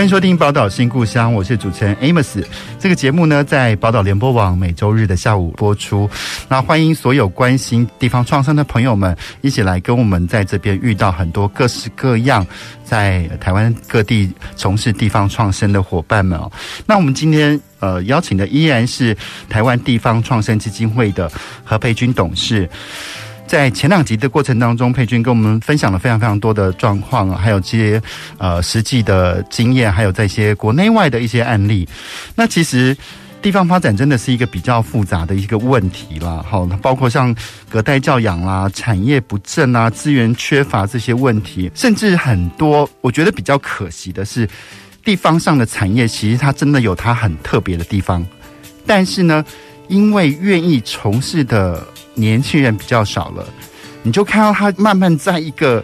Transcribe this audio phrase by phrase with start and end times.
[0.00, 2.42] 欢迎收听《宝岛新故乡》，我是主持人 Amos。
[2.78, 6.08] 这个节目呢，在宝岛联播网每周日的下午播出。
[6.48, 12.46] 那欢迎所有关心地方创生的朋友们，一起来跟我们在这边遇到很多各式各样
[12.82, 16.50] 在台湾各地从事地方创生的伙伴们哦。
[16.86, 19.14] 那我们今天呃邀请的依然是
[19.50, 21.30] 台湾地方创生基金会的
[21.62, 22.66] 何培军董事。
[23.50, 28.00] 在前两集的过程当中，佩君跟我们分享了非常非常多的状况，还有这些
[28.38, 31.88] 呃实际的经验，还有在一些国内外的一些案例。
[32.36, 32.96] 那其实
[33.42, 37.34] 地方发展真的是一个比较复杂的一个问题啦，好，包括像
[37.68, 44.48] 隔代教养啦、产业不振啊、资源缺乏这些问题，甚至很多我觉得比较可惜的是，
[45.04, 48.24] 地方上的产业其实它真的有它很特别的地方，
[48.86, 49.44] 但是呢，
[49.90, 51.86] 因为愿意从事的。
[52.14, 53.46] 年轻人比较少了，
[54.02, 55.82] 你就看到他慢慢在一个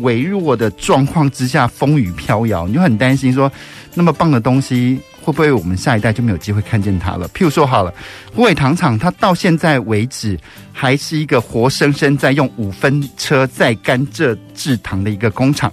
[0.00, 3.50] 微弱的状况之下风雨飘摇，你就很担心说，
[3.94, 7.26] 那么棒的东西会不会我们下一代就没有机会看见它了？
[7.28, 7.94] 譬如说好了，
[8.34, 10.38] 虎尾糖厂，它到现在为止
[10.72, 15.72] 还是一个活生生在用五分车载甘蔗制糖的一个工厂。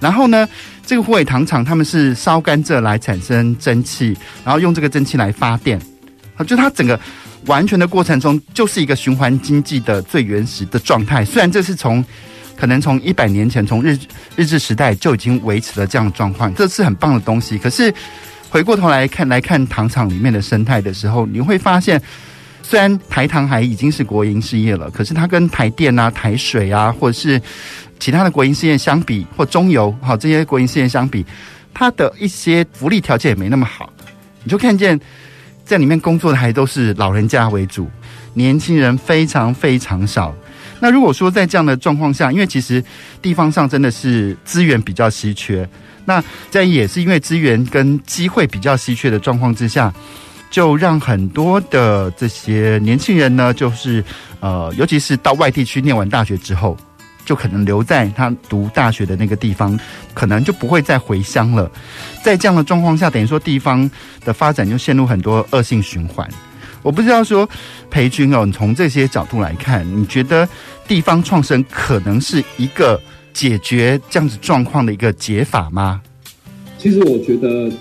[0.00, 0.48] 然后呢，
[0.84, 5.80] 这个虎尾糖厂他们是烧甘蔗来产生蒸汽，然后用这个蒸汽来发电，
[6.42, 6.98] 就它整个。
[7.46, 11.22] 完全的过程中，就是一个循环经济的最原始的状态。
[11.22, 12.02] 虽然这是从
[12.56, 13.98] 可能从一百年前，从日
[14.34, 17.58] 日治时代就已经维持了这样的状况，这是很棒的东西。
[17.58, 17.92] 可是
[18.48, 22.00] 回过头来看来看糖厂里面的生态的时候，你会发现，
[22.62, 27.38] 虽然台糖还已经是国营事业了，可是它跟台电啊、台水啊，或者是
[28.00, 31.22] 其他的国营事业相比，或中油好这些国营事业相比，
[31.74, 33.92] 它的一些福利条件也没那么好。
[34.42, 34.98] 你就看见。
[35.64, 37.88] 在里面工作的还都是老人家为主，
[38.34, 40.34] 年轻人非常非常少。
[40.80, 42.84] 那如果说在这样的状况下，因为其实
[43.22, 45.66] 地方上真的是资源比较稀缺，
[46.04, 49.92] 那在也是因为资源跟机会比较稀缺的状况之下，
[50.50, 54.04] 就让很多的这些年轻人呢，就是
[54.40, 56.76] 呃，尤其是到外地去念完大学之后。
[57.24, 59.78] 就可能留在他读大学的那个地方，
[60.12, 61.70] 可能就不会再回乡了。
[62.22, 63.90] 在这样的状况下，等于说地方
[64.24, 66.28] 的发展就陷入很多恶性循环。
[66.82, 67.48] 我不知道说
[67.90, 70.46] 培军哦，你从这些角度来看，你觉得
[70.86, 73.00] 地方创生可能是一个
[73.32, 76.02] 解决这样子状况的一个解法吗？
[76.78, 77.72] 其实我觉得，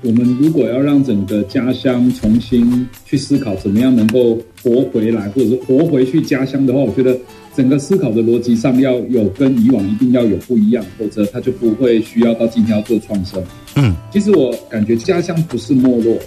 [0.00, 7.14] 我们如果要让整个家乡重新去思考怎么样能够活回来，或者是活回去家乡的话，我觉得。
[7.56, 13.42] 整个思考的逻辑上要有跟以往一定要有不一样，否则他就不会需要到今天要做创生。
[13.76, 16.18] 嗯，其实我感觉家乡不是没落，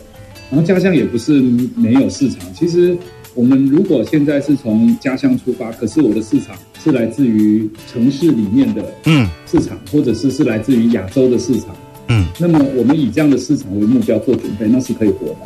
[0.50, 1.39] 然后家乡也不是
[1.75, 2.39] 没有市场。
[2.56, 2.97] 其实
[3.35, 11.75] 我们如果现在是从家乡出发，可是我的市场是来自于城市里面的嗯市场，或者是是来自于亚洲的市场
[12.07, 15.38] 嗯，那么我们以这样的市场为目标做准备，那是可以活的。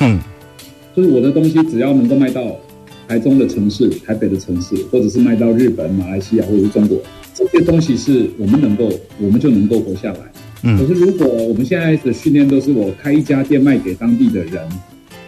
[0.00, 0.20] 嗯，
[0.94, 2.42] 就是我的东西只要能够卖到。
[3.10, 6.96] 台中的城市、台北的城市，或者是卖到日本、马来西亚或者是中国，
[7.34, 8.88] 这些东西是我们能够，
[9.18, 10.20] 我们就能够活下来。
[10.62, 14.62] 嗯，可是如果我们现在的训练都是我开一家店卖给当地的人，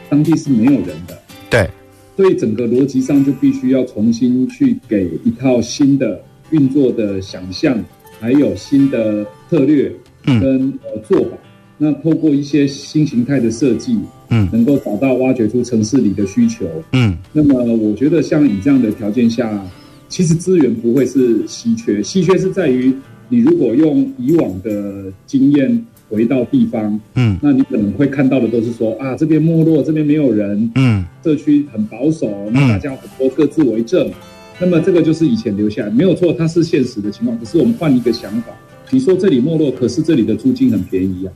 [0.08, 1.18] 当地是没有人的。
[1.50, 1.68] 对，
[2.16, 7.84] 所以整个逻辑上就必须要重新去给一套新的运作的想象，
[8.20, 9.92] 还有新的策略
[10.24, 11.36] 跟呃做法。
[11.78, 13.98] 那透过一些新形态的设计，
[14.32, 19.62] 嗯，能够找到挖掘出城市里的需求，嗯，那么我觉得像以这样的条件下，
[20.08, 22.92] 其实资源不会是稀缺，稀缺是在于
[23.28, 34.10] 你如果用以往的经验回到地方，嗯，那你可能会看到的都是说啊，这边没落，这边没有人，嗯，社区很保守，那大家很多各自为政，
[34.58, 37.38] 那么这个就是以前留下来，没有错，它是现实的情况。
[37.38, 38.48] 可是我们换一个想法，
[38.90, 41.32] 你说这里没落，可是这里的租金很便宜啊。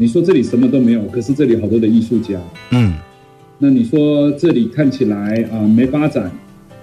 [0.00, 2.40] 你说这里什么都没有，可是这里好多的艺术家。
[2.70, 2.94] 嗯，
[3.58, 6.30] 那你说这里看起来啊没发展，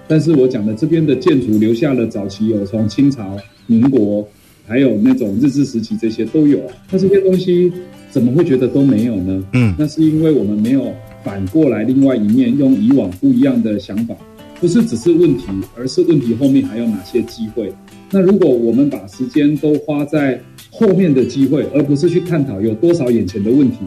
[0.06, 3.34] 但是我讲的这边的建筑留下了早期有从清朝、
[3.66, 4.28] 民国，
[4.66, 6.74] 还有那种日治时期这些都有啊。
[6.90, 7.72] 那这些东西
[8.10, 9.42] 怎么会觉得都没有呢？
[9.54, 10.92] 嗯，那是因为我们没有
[11.24, 14.14] 反过来另外一面，用以往不一样的想法，
[14.60, 17.72] 不是只是问题，而是问题后面还有哪些机会。
[18.10, 20.38] 那如果我们把时间都花在
[20.78, 23.78] 后面的机会，而不是去探讨有多少眼前的问题，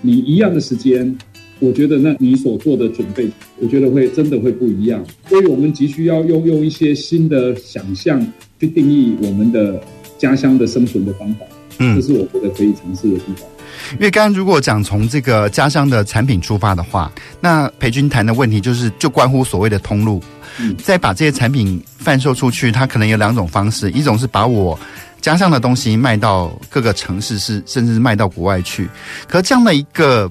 [0.00, 1.12] 你一样的时间，
[1.58, 3.28] 我觉得那你所做的准备，
[3.58, 5.04] 我觉得会真的会不一样。
[5.28, 8.24] 所以我们急需要用用一些新的想象
[8.60, 9.82] 去定义我们的
[10.16, 11.40] 家乡的生存的方法。
[11.80, 13.48] 嗯，这是我觉得可以尝试的地方。
[13.94, 20.22] 因为刚刚如果讲从这个家乡的产品出发的话，那培军谈的问题就是就关乎所谓的通路。
[20.60, 24.78] 嗯，再把这些产品贩售出去，它可能有两种方式，一种是把我
[25.24, 28.86] 家乡的东西卖到各个城市，是甚至是卖到国外去。
[29.26, 30.30] 可这样的一个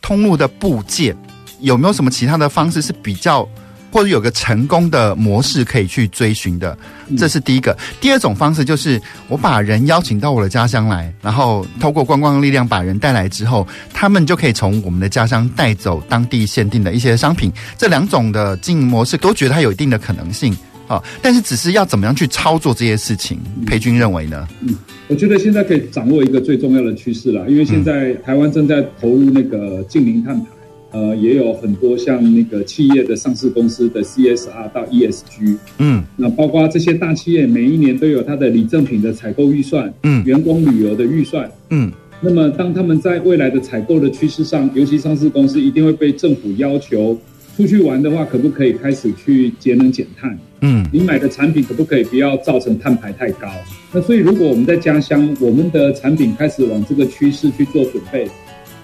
[0.00, 1.16] 通路的部件，
[1.58, 3.44] 有没有什么其他的方式是比较？
[3.92, 6.78] 或者有个成功的模式可以去追寻的，
[7.18, 7.76] 这是第一个。
[8.00, 17.52] 第二种方式就是我把人邀请到我的家乡来，然后透过观光的力量把人带来之后，他们就可以从我们的家乡带走当地限定的一些商品。
[17.76, 20.56] 这两种的经营模式都觉得它有一定的可能性
[20.90, 24.48] 啊，但是只是要怎么样去操作这些事情，裴军认为呢？
[24.62, 24.74] 嗯，
[25.06, 30.46] 我觉得现在可以掌握一个最重要的趋势了，因为现在台湾正在投入那个近零碳排。
[30.92, 47.16] 呃，也有很多像那个企业的上市公司的 CSR 到 ESG，嗯，那包括这些大企业每一年都有它的礼赠品的采购预算，嗯，员工旅游的预算，嗯，那么当他们在未来的采购的趋势上，尤其上市公司一定会被政府要求
[47.60, 50.38] 出去玩的话，可不可以开始去节能减碳？
[50.62, 53.48] 嗯，你买的产品可不可以不要造成碳排太高？
[53.92, 58.24] 那所以如果我们在家乡，我们的产品开始往这个趋势去做准备。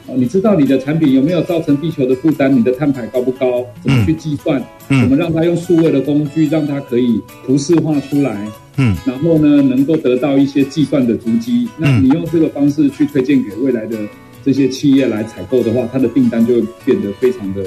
[0.08, 2.55] 哦，你知道你的产品有没有造成地球的负担？
[2.55, 3.64] 你的碳排高不高？
[3.82, 4.62] 怎么去计算？
[4.90, 8.46] 嗯，怎么让它用数位的工具，让它可以图示化出来？
[8.76, 11.67] 嗯，然后呢，能够得到一些计算的足迹。
[11.78, 13.96] 那你用这个方式去推荐给未来的
[14.44, 17.64] 这些企业来采购的话，它的订单就会变得非常的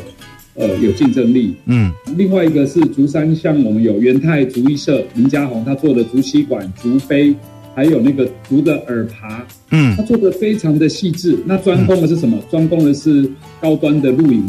[0.60, 1.56] 呃有竞争力。
[1.66, 7.36] 嗯，另外一个是竹山，像我们有元泰竹艺社林家宏他做的竹吸管、竹杯。
[7.76, 9.40] 还有那个竹的耳耙，
[9.72, 11.38] 嗯，他做的非常的细致。
[11.46, 12.38] 那专攻的是什么？
[12.52, 13.30] 专攻的是
[13.62, 14.44] 高端的露营。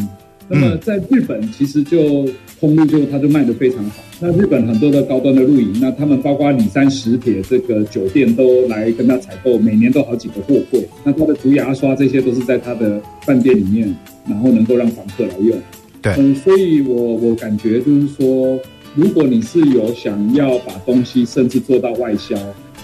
[0.48, 2.26] 那么在日本，其实就
[2.58, 4.02] 通路就它就卖的非常好。
[4.18, 10.84] 那日本很多的高端的露营，那他们包括里山石铁这个酒店都来跟他采购，每年都好几个货柜。
[11.04, 13.94] 那他的竹牙刷这些都是在他的饭店里面，
[14.28, 15.56] 然后能够让房客来用。
[16.02, 18.58] 对，嗯，所以我我感觉就是说，
[18.94, 22.36] 如果你是有想要把东西甚至做到外销。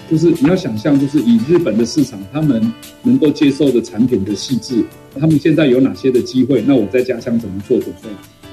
[0.08, 2.62] 就是你要想象，就是以日本的市场，他们
[3.02, 4.84] 能够接受的产品的细致，
[5.18, 6.62] 他们现在有哪些的机会？
[6.64, 8.08] 那我在家乡怎么做准备？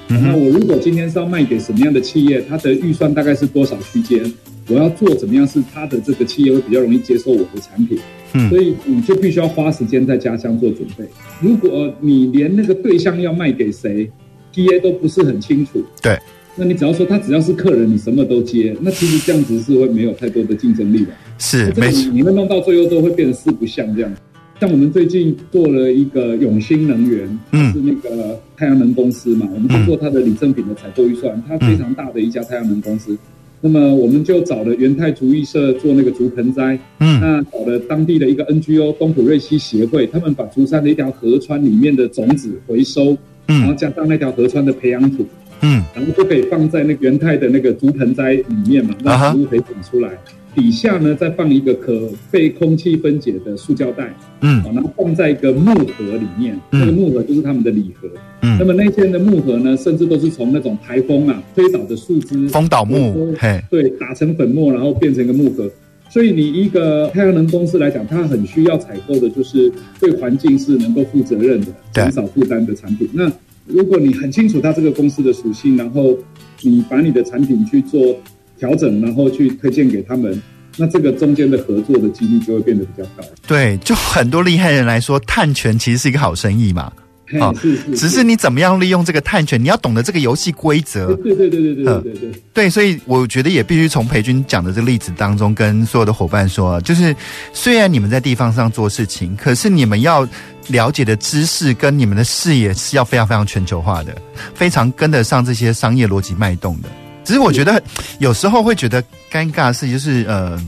[0.07, 4.23] 嗯、那我如果今天是要卖给什么样的企业，它的预算大概是多少区间？
[4.67, 7.99] 我要做怎么样是它的这个企业会比较容易接受我的产品？
[8.33, 11.05] 嗯，所以你就必须要花时间在家乡做准备。
[11.39, 14.09] 如果你连那个对象要卖给谁
[14.53, 16.17] ，TA 都不是很清楚，对。
[16.55, 21.11] 那你只要说他只要是客人，你什么都接，那其实这样子是会没有太多的竞争力的。
[21.39, 24.13] 是，没错，你们弄到最后都会变得四不像这样。
[24.61, 27.27] 像我们最近做了一个永兴能源，
[27.73, 33.17] 是那个太阳能公司嘛，我们去做它的礼赠品的采购预算，它非常大的一家太阳能公司。
[33.59, 43.17] 那么我们就找了元泰竹艺社做那个竹盆栽，嗯，那找了当地的一个 NGO 东埔瑞西协会，他们把竹山的一条河川里面的种子回收，
[43.47, 45.25] 嗯，然后加上那条河川的培养土。
[45.65, 50.09] 嗯，然后就可以放在那个元泰的那个竹盆栽里面嘛，让植物可以长出来。
[50.53, 58.09] 底下呢，再放一个可被空气分解的塑胶袋，嗯，然后放在一个木盒里面，这个木盒就是他们的礼盒。
[58.41, 63.33] 嗯，那么那些的木盒呢，甚至都是从那种台风啊推倒的树枝，风倒木，
[63.69, 65.71] 对，打成粉末，然后变成一个木盒。
[66.13, 73.09] 所以你一个太阳能公司来讲，它很需要采购的就是对环境是能够负责任的、减少负担的产品。
[73.11, 73.31] 那
[73.65, 76.15] 如果你很清楚它这个公司的属性，然后
[76.61, 78.15] 你把你的产品去做
[78.59, 80.39] 调整，然后去推荐给他们，
[80.77, 83.23] 那这个中间的合作的几率就会变得比较高。
[83.47, 86.93] 对，就很多厉害人来说，碳权其实是一个好生意嘛。
[87.41, 91.13] 哦，是是，只是你怎么样利用这个探权，你要懂得这个游戏规则。
[91.15, 92.41] 对对对对对对对对。
[92.53, 97.15] 对，所以我觉得也必须从培军讲的这个例子当中，跟所有的伙伴说，就是
[97.53, 100.27] 虽然你们在地方上做事情，可是你们要
[100.67, 104.15] 了解的知识跟你们的视野是要非常非常全球化的，
[104.53, 106.89] 非常跟得上这些商业逻辑脉动的。
[107.23, 107.81] 只是我觉得
[108.19, 110.61] 有时候会觉得尴尬的事，就是呃，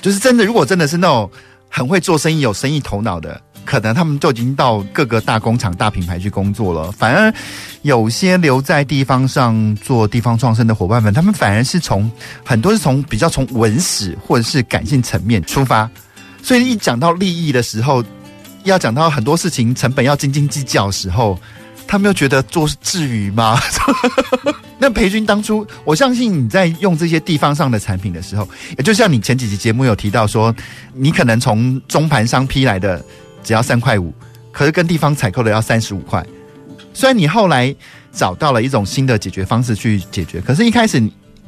[0.00, 1.30] 就是真的，如果真的是那种
[1.68, 3.40] 很会做生意、有生意头脑的。
[3.66, 7.34] 可能他们就已经到各个大工厂、大品牌去工作了，反而
[7.82, 12.10] 有些留在地方上做地方创生的伙伴们，他们反而是从
[12.44, 15.90] 很多是从比较从文史或者是感性层面出发，
[16.42, 18.02] 所以一讲到利益的时候，
[18.62, 21.38] 要讲到很多事情成本要斤斤计较的时候，
[21.86, 23.60] 他们又觉得做至于吗？
[24.78, 30.54] 那培军当初，我相信你在用这些地方上的产品的时候，也就像你前几集节目有提到说，
[30.94, 33.04] 你可能从中盘商批来的。
[33.46, 34.12] 只要三块五，
[34.50, 36.26] 可是跟地方采购的要三十五块。
[36.92, 37.72] 虽然你后来
[38.10, 41.00] 找到了一种新的解决方式去解决，可是一开始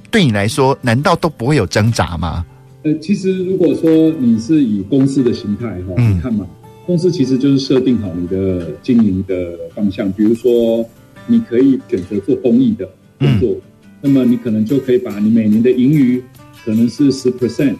[0.09, 2.47] 对你来说，难道都不会有挣扎吗？
[2.85, 3.91] 呃，其实如果说
[4.21, 6.47] 你是以公司的形态哈，嗯、你看嘛，
[6.87, 10.89] 公司其实就是设定好你的经营的方向，比如说
[11.27, 12.89] 你可以选择做公益的
[13.19, 13.61] 工作，嗯、
[14.03, 16.23] 那么你可能就可以把你每年的盈余
[16.65, 17.75] 可能是十 percent。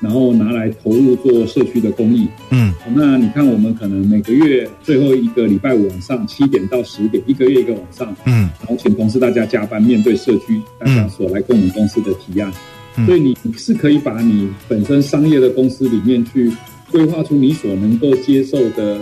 [0.00, 12.52] 然后拿来投入做社区的公益，嗯，那你看我们可能每个月最后一个礼拜五晚上七点到十点，一个月一个晚上，嗯，然后请同事大家加班，面对社区大家所来跟我们公司的提案，
[12.96, 16.52] 嗯，所以你是可以把你本身商业的公司里面去
[16.90, 18.98] 规划出你所能够接受的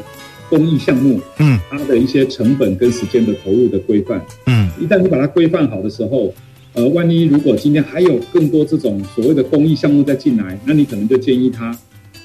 [0.48, 6.32] 公益项目，嗯，它的一些成本跟时间的投入的规范，嗯，一旦你把它规范好的时候。
[6.74, 11.66] 呃，万一如果今天还有更多这种所谓的公益项目再进来，那你可能就建议他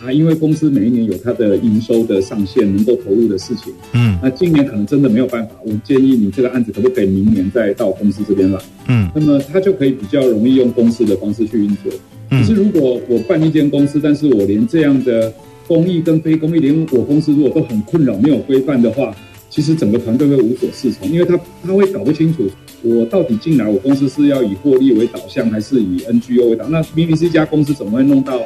[0.02, 11.92] 啊，因为公司每一年有它的营收的上限，能够投入的事情，嗯，那今年可能真的没有办法，我建议你这个案子可不可以明年再到公司这边来，嗯，那么他就可以比较容易用公司的方式去运作。
[12.30, 15.32] 可是如果我办一间公司，但是我连这样的
[15.68, 19.16] 公益跟非公益，连我公司如果都很困扰，没有规范的话，
[19.50, 22.50] 其实整个团队会无所适从，因为他他会搞不清楚。
[22.82, 26.68] 我到底进来，我公司是要以获利为导向，还是以 NGO 为导？
[26.70, 28.40] 那明明是一家公司，怎么会弄到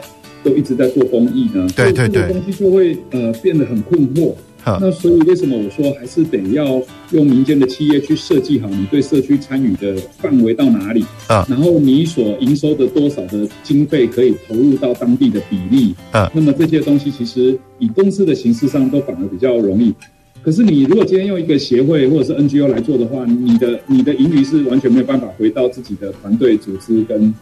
[0.44, 1.68] 都一直在做公益呢？
[1.76, 4.34] 对对对，东西就会呃变得很困惑。
[4.66, 11.46] 好那所以为什么我说还是得要用民间的企业去设计好你对社区参与的范围到哪里啊？
[11.50, 16.32] 然后你所营收的多少的经费可以投入到当地的比例啊？
[16.34, 19.94] 那么这些东西其实以公司的形式上都反而比较容易。
[20.44, 27.34] 可是你如果今天用一个协会或者是 NGO 来做的话，你的你的盈余是完全没有办法回到自己的团队组织跟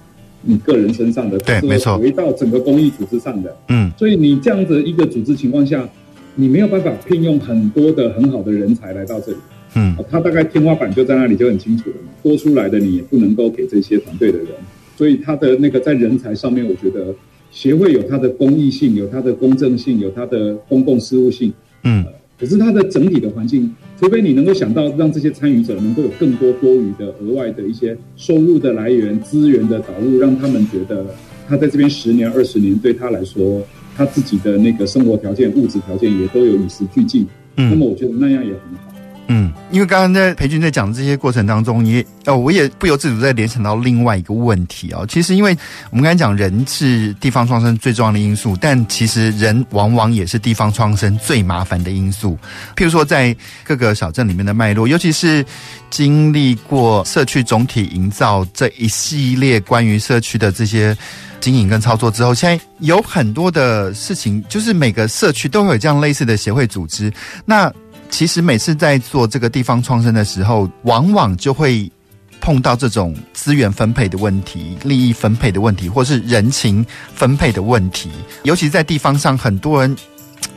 [0.44, 3.56] 你个人身上的，对，没错，回到整个公益组织上的。
[3.70, 5.90] 嗯，所以你这样的一个组织情况下，
[6.36, 9.38] 你没有办法聘用很多的很好的人才来到这里。
[9.74, 14.48] 嗯，他大概天花板就在那里就很清楚了嘛，多出来的你也不能够给这些团队的人，
[14.96, 17.16] 所以他的那个在人才上面，我觉得
[17.50, 21.52] 协会有它的公益性，有它的公正性，有它的公共事务性。
[21.84, 22.06] 嗯。
[22.42, 31.06] 可是它的整体的环境，除非你能够想到让这些参与者能够有更多多余的额外的一些收入的来源、资源的导入，让他们觉得
[31.48, 33.62] 他在这边十年、二十年对他来说，
[33.96, 37.28] 他自己的那个生活条件、物质条件也都有与时俱进。
[37.58, 38.91] 嗯，那么我觉得那样也很好。
[39.34, 45.06] 嗯，因为刚刚在培钧在讲的这些过程当中，也哦，我也不由自主在联想到另外一个问题哦。
[45.08, 45.58] 其实，因为
[45.90, 52.38] 我们刚才讲人是地方创生最重要的因素，但其实人往往也是地方创生最麻烦的因素。
[52.76, 53.34] 譬如说，在
[53.64, 55.46] 各个小镇里面的脉络，尤其是
[55.90, 60.98] 经历过社区总体营造这一系列关于社区的这些
[61.40, 67.10] 经营跟操作之后，现在有很多的事情，就是每个社区都会有这样类似的协会组织。
[67.46, 67.72] 那
[68.12, 71.92] 其实每次在做这个地方创生的时候，往往就会
[72.40, 78.12] 碰到这种资源分配的问题、利益分配的问题，或是人情分配的问题。
[78.44, 79.96] 尤其在地方上，很多人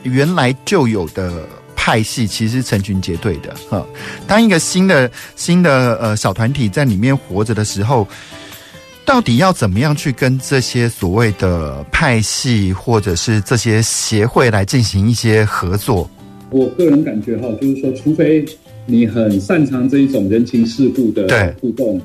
[0.03, 3.55] 原来就有的派系，其实成群结队的。
[3.69, 3.83] 哈，
[4.27, 8.07] 当一个新的新的呃小团体在里面活着的时候，
[9.05, 16.09] 到底要怎么样去跟这些所谓的派系，或者是这些协会来进行一些合作？
[16.55, 18.45] 我个人感觉哈，就是说，除非
[18.85, 21.99] 你很擅长这一种人情世故的互动，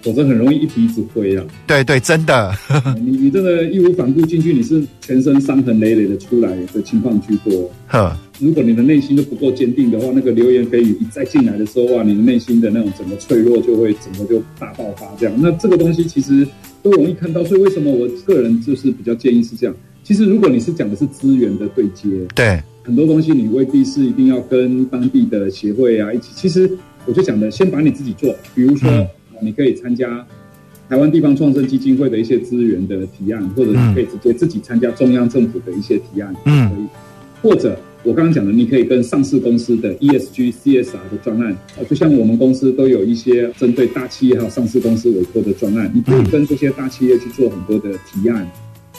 [0.00, 1.44] 否则很容易一鼻子灰啊。
[1.66, 2.50] 对对，真的，
[2.98, 7.70] 你你真的义无反顾进去，你是全身伤痕累累的出来的情况居多。
[7.88, 15.34] 呵，如果你的内心都不够坚定的话，那个流言蜚语一再进来的时候哇，你的内心的那种整个脆弱就会整个就大爆发这样。
[15.38, 16.48] 那这个东西其实
[16.82, 19.76] 都容易看到，所以为什么我个人就是比较建议是这样。
[20.02, 22.58] 其实如果你是讲的是资源的对接，对。
[22.82, 26.30] 很多东西你未必是一定要跟当地的协会啊一起。
[26.34, 26.70] 其实
[27.06, 28.90] 我就讲的，先把你自己做，比如说
[29.40, 30.26] 你可以参加
[30.88, 36.86] 台湾地方创生基金会的一些资源的提案，或者你可以直接自己参加中央政府的一些提案，嗯，可以。
[37.42, 41.56] 或者我刚刚讲的，你可以跟上市公司的 ESG、CSR 的专案，
[41.88, 48.50] 就像我们公司都有一些针对大企业还有上市公司委托的专案，你可以跟这些大企业去做很多的提案，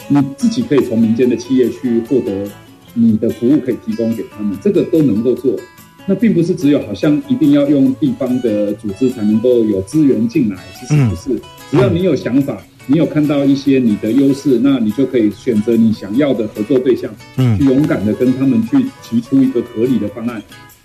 [0.08, 2.48] 你自己可以从民间的企业去获得。
[2.94, 5.56] 你的服务可以提供给他们，这个都能够做。
[6.04, 11.40] 那并不是只有好像一定要用地方的组织才能够有资源进来，其实不是。
[11.70, 20.42] 只要你有想法，你有看到一些你的优势，那你就可以选择你想要的合作对象，嗯，去勇敢的跟他们去提出一个合理的方案。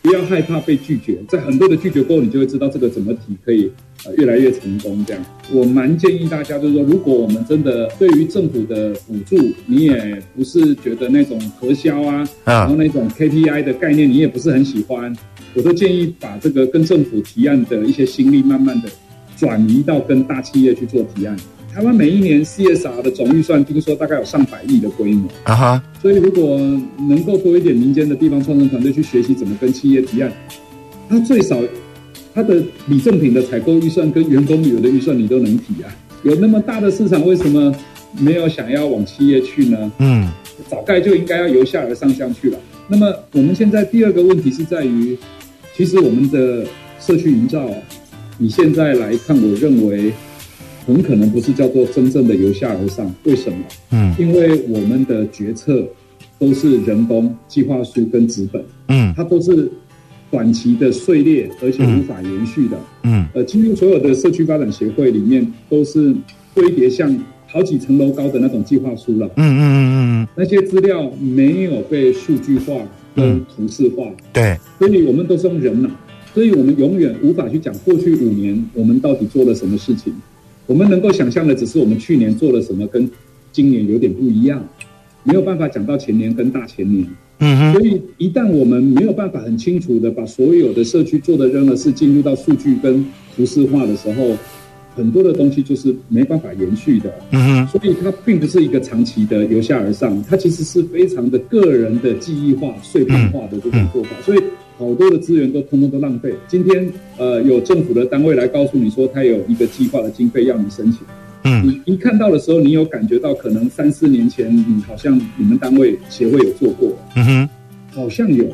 [0.07, 3.69] 不要害怕被拒绝，在很多的拒绝过后，你就会知道这个怎么提可以
[4.05, 5.03] 呃越来越成功。
[5.05, 5.21] 这样，
[5.51, 9.35] 我蛮建议大家就是说，如果我们真的对于政府的补助，
[9.65, 15.13] 你也不是觉得那种核销啊，然后那种 KPI 的概念你也不是很喜欢，
[15.53, 18.87] 我都建议把这个跟政府提案的一些心力，慢慢的
[19.35, 21.35] 转移到跟大企业去做提案。
[21.77, 26.57] 台湾每一年 CSR 的总预算，听说大概有上百亿的规模啊哈，所以如果
[27.07, 30.33] 能够多一点民间的地方创生团队去学习怎么跟企业提案，
[31.07, 31.55] 它最少
[32.33, 37.71] 它的礼赠品的采购预算跟员工旅游的预算你都能提啊，有那么大的市场，为什么
[38.17, 39.91] 没有想要往企业去呢？
[39.99, 40.27] 嗯，
[40.67, 42.57] 早该就应该要由下而上向去了。
[42.87, 45.15] 那么我们现在第二个问题是在于，
[45.75, 46.65] 其实我们的
[46.99, 47.69] 社区营造，
[48.39, 50.11] 你现在来看，我认为。
[50.87, 53.57] 很可能不是叫做真正的由下而上，为什么？
[53.91, 55.85] 嗯，因为我们的决策
[56.39, 59.69] 都是人工计划书跟纸本，嗯，它都是
[60.31, 66.15] 短期的碎裂，而且无法延续的，嗯，呃，几乎所有的社区发展协会里面都是
[66.55, 67.13] 堆叠像
[67.47, 72.73] 好几层楼高的那种计划书了，嗯嗯嗯嗯，那些资料没有被数据化
[73.13, 75.89] 跟图示化，对，所以我们都是用人脑，
[76.33, 80.13] 所以我们永远无法去讲过去五年我们到底做了什么事情。
[80.67, 83.09] 我们能够想象的只是我们去年做了什么，跟
[83.53, 84.63] 今年有点不一样，
[85.23, 87.07] 没有办法讲到前年跟大前年。
[87.39, 87.73] 嗯哼。
[87.73, 93.03] 所以一旦我们没有办法很清楚的把所有的社区做的任何事进入到数据跟
[93.35, 94.35] 图示化的时候，
[94.93, 97.13] 很多的东西就是没办法延续的。
[97.31, 97.67] 嗯哼。
[97.67, 104.09] 所以它并不是一个长期的由下而上，它其实是非常的个人的记忆化、碎片化的这种做法。
[104.21, 104.39] 所以。
[104.77, 106.33] 好多的资源都通通都浪费。
[106.47, 111.01] 今天，呃，有政府的单位来告诉你说，他有一个计划的经费要你申请。
[111.43, 116.95] 嗯，你一看到的时候，你有感觉到可能三四年前，你好像你们单位协会有做过。
[117.15, 117.49] 嗯哼，
[117.91, 118.45] 好像有。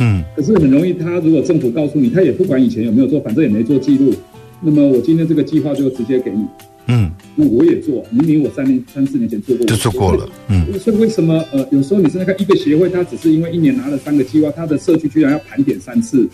[0.00, 4.12] 嗯，可是很容易，他如果政府告诉你，他也不管以前有没有做，反正也没做记录。
[4.60, 6.44] 那么我今天这个计划就直接给你。
[6.88, 10.28] 嗯，那我也做，明明我三年、三四年前做过，就做过了。
[10.48, 16.26] 嗯，所以为什么呃，有时候你是那个一个协会，他只是因为一年拿了三个计划，他的社区居然要盘点三次。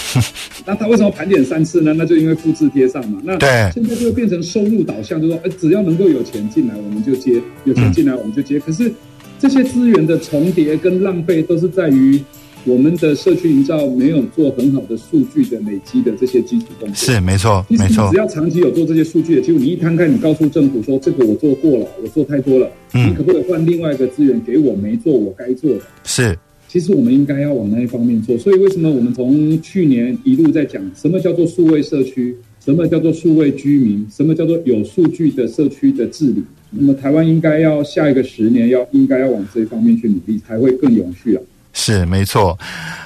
[0.66, 1.94] 那他为什么盘点三次呢？
[1.96, 3.18] 那就因为复制贴上嘛。
[3.24, 8.58] 那对，现在就会变成收入导向，就说，呃，只要能够有钱进来，我们就接；有钱进来，我们就接。
[8.58, 8.92] 嗯、可是
[9.38, 12.22] 这些资源的重叠跟浪费，都是在于。
[12.66, 18.08] 我们的社区营造没有做很好的数据的累积的这些基础工作，是没错，没错。
[18.10, 25.80] 只要长期有做这些数据的，几乎你一摊开，你告诉政府说这个我做过了，我做太多了，嗯，你可不可以换另外一个资源给我没做我该做的？
[26.04, 26.34] 是，
[26.66, 28.38] 其实我们应该要往那一方面做。
[28.38, 36.42] 所以为什么我们从去年一路在讲什么叫做数位社区，什么叫做数位居民，什么叫做有数据的社区的治理？
[36.70, 41.42] 那么台湾应该要下一个十年要应该要往这一方面去努力，才会更永续啊。
[41.84, 42.58] 是没错，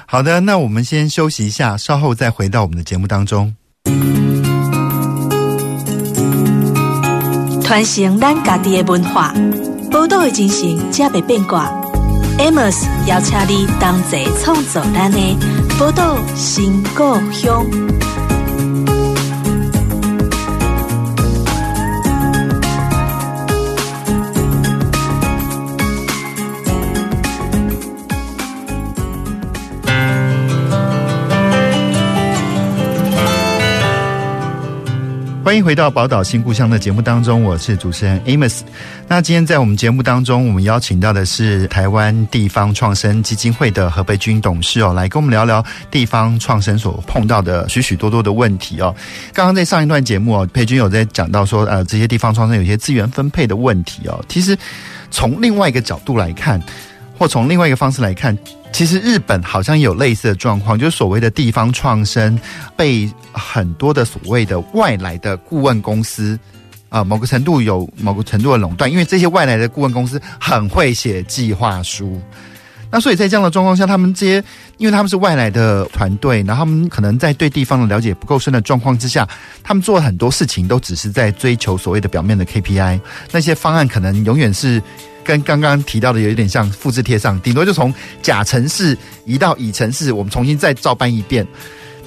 [0.05, 3.53] 好的，那我们先休息一下，稍后再回到我们的节目当中。
[7.61, 9.33] 传承咱家己的文化，
[9.91, 11.69] 宝岛的精神，才袂变卦。
[12.37, 15.19] Amos 邀请你同齐创造咱的
[15.77, 17.65] 宝岛新故乡。
[35.49, 38.59] 欢迎回到宝岛新故乡的节目当中，我是主持人 Amos。
[39.07, 48.95] 那今天在我们节目当中，我们邀请到的是台湾地方创生基金会的何培军董事哦，来跟我们聊聊地方创生所碰到的许许多多的问题哦。
[49.33, 54.23] 刚刚在上一段节目哦，培军有在讲到说，呃，这些地方创生有些资源分配的问题哦。
[54.29, 54.55] 其实
[55.09, 56.61] 从另外一个角度来看，
[57.17, 58.37] 或从另外一个方式来看。
[58.71, 62.39] 其实日本好像有类似的状况，就是所谓的地方创生
[62.77, 66.39] 被很多的所谓的外来的顾问公司
[66.87, 72.21] 啊、某个程度有某个程度的垄断，因为这些外来的顾问公司很会写计划书，
[72.89, 74.43] 那所以在这样的状况下，他们这些
[74.77, 79.27] 因为他们是外来的团队，然后他们可能在对地方的了解不够深的状况之下，
[79.61, 82.99] 他们做很多事情都只是在追求所谓的表面的 KPI，
[83.31, 84.81] 那些方案可能永远是。
[85.29, 91.45] 跟刚刚提到的有一点像，复制贴上，顶多就从甲城市移到乙城市，我们重新再照搬一遍。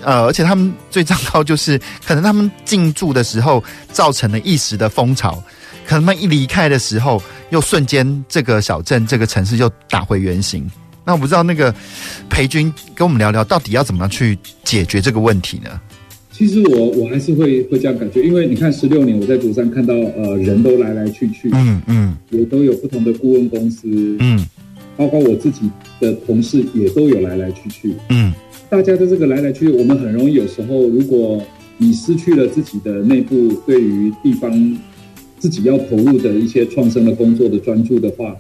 [0.03, 5.41] 呃，而且他们最糟糕就是，可能他们进驻的时候造成了一时的风潮，
[5.87, 10.69] 可能他们一离开的时候，又瞬间这个小镇这个城市又打回原形。
[11.05, 11.73] 那我不知道那个
[12.29, 15.81] 培军跟我们聊聊，到底要怎么样去解决这个问题呢？
[16.43, 23.87] 其实我我还是会会这样感觉，因为你看十六年我在竹山看到呃人都来来去去，嗯嗯，也都有不同的顾问公司，
[24.19, 24.45] 嗯，
[24.97, 27.95] 包括我自己的同事也都有来来去去。
[28.11, 28.33] 嗯，
[28.69, 31.41] 大家的这个来来去去，我们很容易有时候，如果
[31.79, 34.77] 你失去了自己的内部对于地方
[35.39, 38.35] 自己要投入的一些创生的工作的专注的话，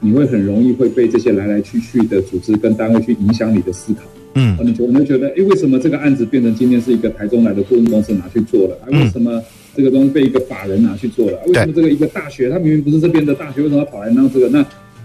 [0.00, 4.00] 你会很容易会被这些来来去去的组织跟单位去影响你的思考。
[4.34, 8.76] 嗯，我们觉得，哎，为什么这个案子变成今天是一个台中来的顾问公司拿去做了？
[8.82, 9.42] 啊，为什么
[9.76, 11.38] 这个东西被一个法人拿去做了？
[11.46, 14.48] 为什么这个一个大学，他明明不是这边的大学，为什么他跑来弄这个？
[14.48, 14.64] 那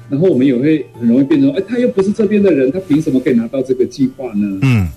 [0.09, 4.59] 然后我们也会很容易变成，哎，他又不是这边的人，他凭什么可以拿到这个计划呢？
[4.63, 4.87] 嗯，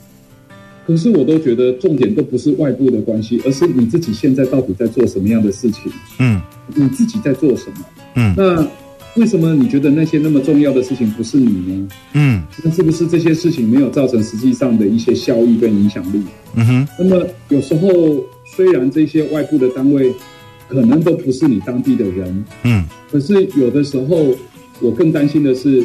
[0.87, 5.93] 可是我都觉得重点都不是外部的关系，而是你自己现在到底在做什么样的事情？
[6.19, 6.41] 嗯，
[6.75, 7.85] 你自己在做什么？
[8.17, 8.67] 嗯，那。
[9.17, 11.89] 为什么你觉得那些那么重要的事情不是你呢？
[12.15, 16.23] 嗯，那是不是这些事情没有造成实际上的一些效益跟影响力？
[16.55, 16.89] 嗯哼。
[16.99, 17.89] 那么有时候
[18.45, 20.13] 虽然这些外部的单位
[20.69, 24.35] 可能都不是你当地的人，嗯，可是有的时候
[24.81, 25.83] 我更担心的是。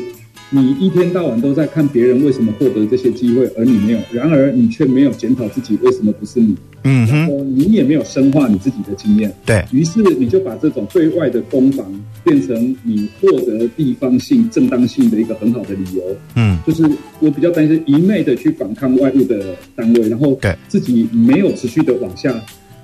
[0.49, 6.55] 你一天到晚都在看别人为什么获得这些机会，而你没有，然而你却没有检讨自己为什么不是你。
[6.83, 9.33] 嗯哼，然后你也没有深化你自己的经验。
[9.45, 11.85] 对，于是你就把这种对外的攻防
[12.23, 16.03] 变成你获得地方性正当性的一个很好的理由。
[16.35, 22.33] 嗯，就是我比较担心一昧的去反抗外部的单位，然后对自己没有持续的往下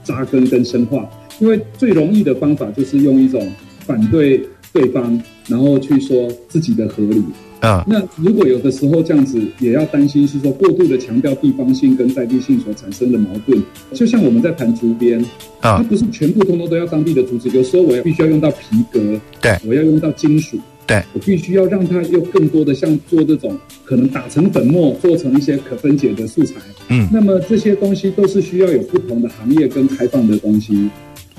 [0.04, 3.50] 扎根跟深化，因为最容易的方法就是用一种
[3.86, 4.42] 反对
[4.74, 7.24] 对方，然后去说自己的合理。
[7.64, 13.64] 啊，那如果有的时候这样子，也要担心是说过度的强调地方性跟在地性所产生的矛盾。
[13.94, 15.18] 就像我们在谈竹编，
[15.62, 19.00] 啊，它不是全部通通都要当地的竹子，有时候我要必须要用到皮革，
[19.42, 26.56] 对，我要用到金属，对，我必须要让它有更多的像做这种可能打成粉末，做成一些可分解的素材。
[26.90, 30.90] 嗯，那么这些东西都是需要有不同的行业跟开放的东西。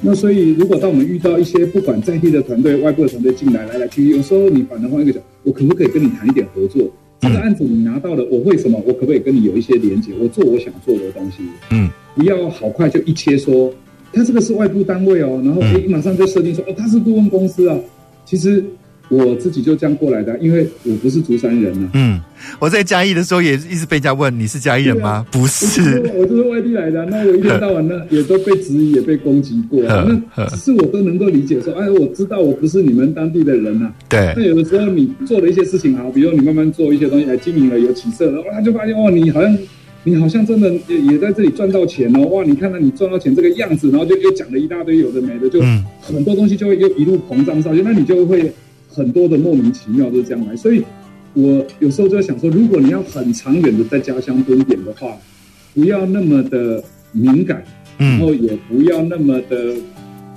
[0.00, 6.82] 那所以，如果当我们遇到一些不管在地的团队、外部的团队进来，来来去去，有时候你反而换一个角，我可不可以跟你谈一点合作？
[7.20, 8.82] 这个案子你拿到了，我为什么？
[8.84, 10.12] 我可不可以跟你有一些连接？
[10.18, 11.38] 我做我想做的东西。
[11.70, 13.72] 嗯，不要好快就一切说，
[14.12, 17.78] 他这个是外部单位哦，然后可以马上就设定说，哦，他是顾问公司啊。
[18.24, 18.64] 其实。
[19.08, 21.90] 我自己就这样过来的，因为我不是竹山人啊。
[21.92, 22.20] 嗯，
[22.58, 25.10] 我在嘉义的时候也一直被人家问，你是嘉义人吗？
[25.10, 27.04] 啊、不是，我就是外地来的。
[27.06, 29.82] 那我一天到晚呢， 也都被质疑，也被攻击过。
[29.82, 33.94] 那只是我都能够理解说，哎，我知道我不是你们当地的人呐、啊。
[34.08, 34.32] 对。
[34.36, 39.58] 那有的时候你做了一些事情啊，比如你慢慢做一些东西来经营了，有起色了，哇，就发现哇，你好像
[40.04, 42.20] 你好像真的也也在这里赚到钱哦。
[42.28, 45.60] 哇，你看到你赚到钱这个样子，然后就又讲了一大堆有的没的，就
[46.00, 48.50] 很多东西就会又一路膨胀上去，那你就会。
[48.94, 50.84] 很多的莫名其妙都是这样来，所以
[51.34, 55.16] 我有时候就在想说，如果你要很长远的在家乡蹲点的话，
[55.74, 57.64] 不要那么的敏感，
[57.98, 59.74] 然后也不要那么的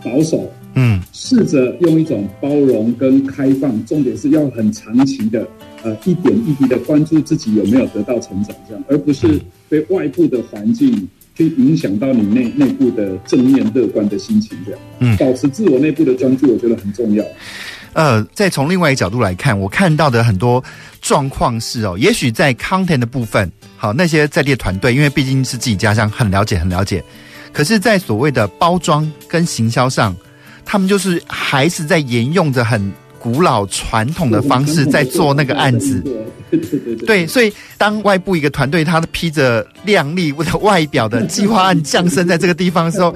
[0.03, 5.47] 保守，嗯，试着用一种包容跟开放，重点是要很长期的，
[5.83, 9.39] 呃，一点一滴的关注自己有没有得到成长，这样，而不是
[9.69, 17.23] 被外部的环境去影响到你内内部的正面乐观的心情，这样，嗯，保持自我内部的专注，我觉得很重要。
[17.97, 20.63] 呃，再从另外一个角度来看，我看到的很多
[21.01, 27.03] 状况是哦，也许在 content 的部分，好，那些在地的团队，因为毕竟是自己家乡，很了解，很了解。
[27.51, 30.15] 可是，在所谓的包装跟行销上，
[30.63, 36.03] 他们就是还是在沿用着很古老传统的方式在做那个案子。
[37.07, 43.11] 对，所以当外部一个团队，他披着亮丽的外表的计划案降生在这个地方的时候，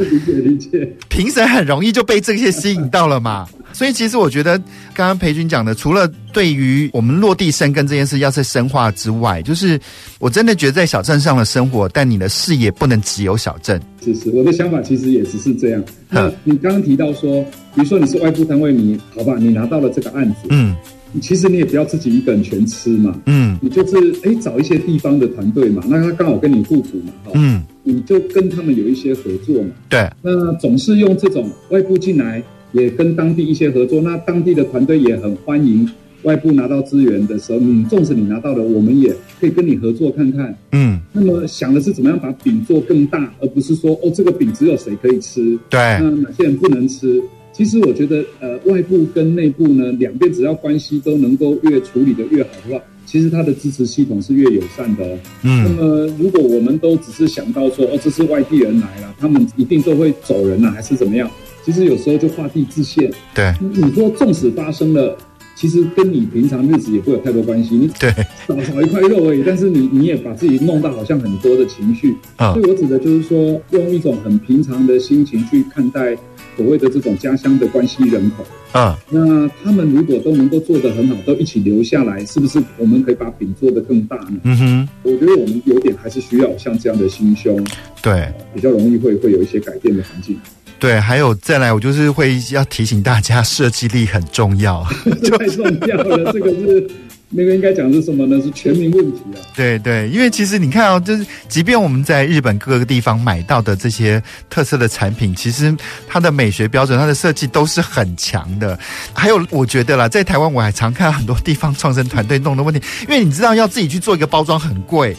[1.07, 3.47] 评审很容易就被这些吸引到了嘛。
[3.73, 4.57] 所以，其实我觉得，
[4.93, 9.79] 刚刚培军讲的，除了对于我们落地生根这件事要在深化之外，就是
[10.19, 13.81] 我真的觉得在小镇上的生活，但你的视野不能只有小镇。
[14.03, 15.83] 是是，我的想法其实也只是这样。
[16.09, 17.41] 那你刚刚提到说，
[17.73, 20.75] 比如说你是外部单位，你好吧，你拿到了这个案子，嗯，
[21.21, 32.43] 其实你也不要自己一个人全吃嘛，嗯，你就是哎找一些地方的团队嘛，那他刚好跟你互补嘛，哈，嗯，你就跟他们有一些合作嘛，对，那总是用这种外部进来。
[32.71, 35.89] 也跟当地一些合作，那当地的团队也很欢迎
[36.23, 40.55] 外部拿到资源的时候，你纵使你拿到了，我们也可以跟你合作看看。
[40.71, 47.21] 嗯，那么想的是怎么样把饼做更大，而不是说哦这个饼只有谁可以吃，对，那哪些人不能吃？
[47.53, 55.19] 其实我觉得，呃，外部跟内部呢，两边只要关系都能够越处理得越好的话，其实它的支持系统是越友善的哦。
[55.43, 61.29] 嗯，那么如果我们都只是想到说哦这是外地人来了，他们一定都会走人啊，还是怎么样？
[61.63, 63.11] 其实有时候就画地自限。
[63.33, 65.17] 对，你说纵使发生了，
[65.55, 67.75] 其实跟你平常日子也不会有太多关系。
[67.75, 68.11] 你对
[68.47, 72.15] 少少一块肉而已，但是你你也把自己弄到好像很多的情绪。
[72.37, 76.15] 啊，所以我指的就是说，用一种很平常的心情去看待
[76.57, 78.43] 所谓的这种家乡的关系人口。
[78.71, 84.39] 啊，那他们如果都能够做得很好，都一起留下来，是不是我们可以把饼做得更大呢？
[84.43, 87.61] 嗯哼，我觉得我们有点还是需要像这样的心胸，
[88.01, 90.39] 对，比较容易会会有一些改变的环境。
[90.81, 94.83] 对，还有再来，我就是会要提醒大家，设计力很重要，
[95.37, 96.89] 太重要了，这个是。
[97.33, 98.41] 那个应该讲是什么呢？
[98.43, 99.39] 是全民问题啊！
[99.55, 105.73] 对对，因为其实你看哦，就是即便我们在日本各个地方买到的这些特色的产品，其实
[106.09, 108.77] 它的美学标准、它的设计都是很强的。
[109.13, 115.15] 还有，我觉得啦，在台湾我还常看到很多地方创生团队弄的问题，因为你知道要自己去做一个包装很贵。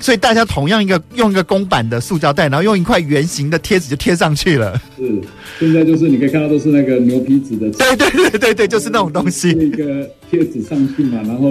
[0.00, 4.80] 所以大家同样一个用一个公版的塑胶袋，然后用一块圆形的贴纸就贴上去了。
[4.98, 5.20] 是，
[5.58, 7.70] 现在就是你可以看到都是那个牛皮纸的。
[7.78, 9.50] 对对对对对，就是那种东西。
[9.50, 11.50] 一个贴纸上去嘛，然后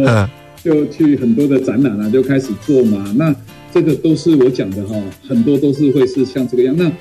[0.64, 3.12] 就去很多的展览啊，就开始做嘛。
[3.18, 3.36] 那
[3.74, 4.96] 这个都是我讲的哈，
[5.28, 6.76] 很多都是会是像这个样。
[6.78, 6.92] 那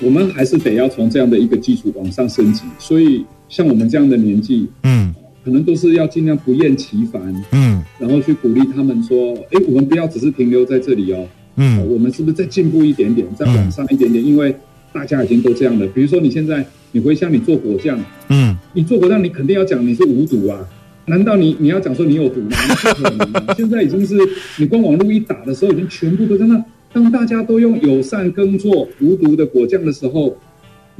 [0.00, 2.62] 我们还是得要从这样的一个基础往上升级。
[2.78, 5.14] 所以像我们这样的年纪，嗯。
[5.48, 14.22] 可能都是要尽量不厌其烦，嗯，然后去鼓励他们说，哎，我们不要只是停留在这里哦，嗯，我们是不是再进步一点点，再往上一点点？
[14.22, 14.54] 因为
[14.92, 15.86] 大家已经都这样了。
[15.86, 20.68] 比如说你现在，你回想你做果酱，嗯，你做果酱，你肯定要讲你是无毒啊？
[21.06, 22.50] 难道你你要讲说你有毒吗？
[22.82, 23.56] 不可能。
[23.56, 24.16] 现在已经是
[24.58, 26.62] 你光网络一打的时候，已经全部都在那。
[26.92, 30.36] 当大家都用友善耕作、无毒的果酱的时候。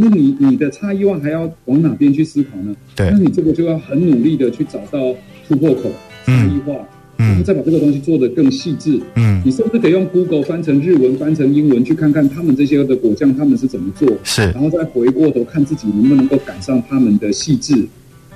[0.00, 2.72] 那你你的差异化还要往哪边去思考呢？
[2.94, 5.12] 对，那你这个就要很努力的去找到
[5.48, 5.90] 突破口，
[6.24, 6.72] 差异化，
[7.18, 9.00] 嗯，然后再把这个东西做得更细致。
[9.16, 17.84] 嗯，你甚至可以用 Google 翻成日文、翻成英文去看看他们这些的果酱他们是怎么做，是，然后再回过头看自己能不能够赶上他们的细致。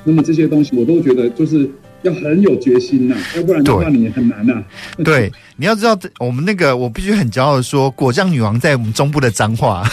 [0.02, 1.70] 那么这些东西我都觉得就是。
[2.02, 4.62] 要很有决心呐、啊，要不然的话你也很难呐、啊。
[5.04, 9.88] 对，你要知道，我们那个我必须很骄傲的说，果酱女王在我们中部的彰化。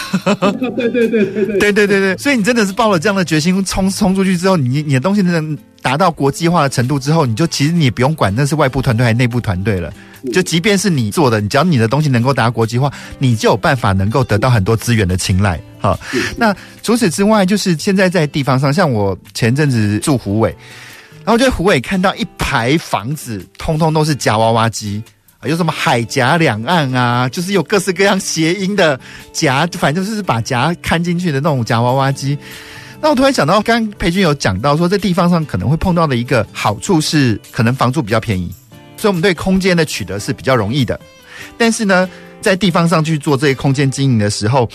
[0.76, 9.92] 对对对对对对对对对，所以你真的是抱了这样的决心，冲冲出去之后，你你的东西能达到国际化的程度之后，你就其实你也不用管那是外部团队还是内部团队了。
[10.32, 15.58] 就即便是你做的，你只要你的东西能够达到国际化，你就有办法能够得到很多资源的青睐。
[15.78, 15.98] 好，
[16.36, 20.54] 那除此之外，就是现在在地方上，像我前阵子住湖尾。
[21.30, 25.00] 然后就虎尾看到一排房子，通通都是夹娃娃机
[25.38, 28.98] 啊，有什么海夹两岸啊，就是有各式各样谐音的
[29.32, 32.36] 夹，反正就是把夹看进去的那种夹娃娃机。
[33.00, 38.52] 那我突然想到，刚培钧有讲到说，在地方上可能会碰到的一个好处是，可能房租比较便宜，
[38.96, 40.98] 所以我们对空间的取得是比较容易的。
[41.56, 44.68] 但是呢，在地方上去做这些空间经营的时候，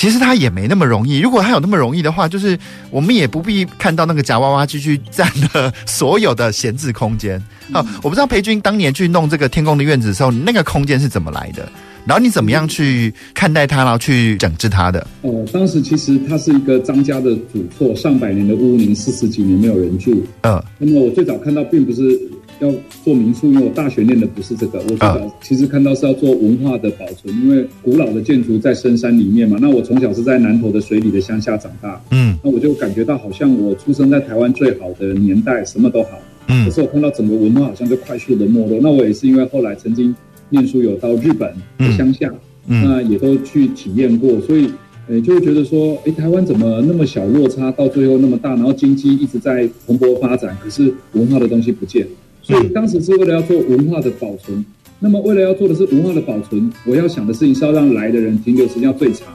[0.00, 1.18] 其实它也没那么容易。
[1.18, 2.58] 如果它有那么容易的话，就是
[2.90, 7.38] 我们也不必看到那个夹娃娃机去占了所有的闲置空间。
[7.70, 11.70] 好，我不知道培军当年去弄这个天宫的院子的时候，那个空间是怎么来的？
[12.06, 15.06] 然后你怎么样去看待它，然后去整治它的？
[15.20, 20.24] 哦，当时其实它是一个张家的主厝，上百年的屋龄，四十几年没有人住。
[20.44, 22.18] 嗯，那么我最早看到并不是。
[22.60, 22.70] 要
[23.04, 29.58] 做民宿，因为我大学念的不是这个，我最早其实看到是要做文化的保存，因为古老的建筑在深山里面嘛。
[29.60, 36.10] 那我从小是在南投的水里的乡下长大，嗯，那我就感觉到好像我出生在台湾最好的年代，什么都好，
[36.48, 38.78] 嗯，可是我看到整个文化好像就快速的没落。
[38.82, 40.14] 那我也是因为后来曾经
[40.48, 42.32] 念书有到日本的乡下，
[42.66, 44.68] 嗯，那也都去体验过，所以，
[45.08, 52.06] 诶，就会觉得说，诶，台湾怎么那么小落差，到最后那么大，然后经济一直在蓬勃发展，可是文化的东西不见。
[52.42, 54.64] 所以当时是为了要做文化的保存，
[54.98, 59.28] 那么为了要做的是文化的保存，我要想的事情是要让来的人停留时间要最长。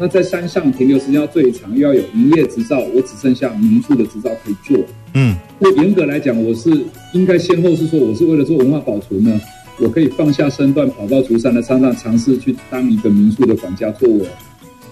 [0.00, 4.78] 那在山上停留时间要最长，又要有营业执照，我只剩下民宿的执照可以做。
[5.14, 6.70] 嗯，那严格来讲，我是
[7.12, 9.40] 应该先后是说，我是为了做文化保存呢，
[9.80, 14.24] 我可以放下身段，跑到竹山的山上尝试去当一个民宿的管家，做我